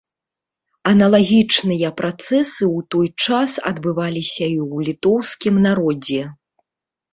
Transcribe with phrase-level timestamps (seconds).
[0.91, 6.23] Аналагічныя працэсы ў той час адбываліся і ў літоўскім народзе.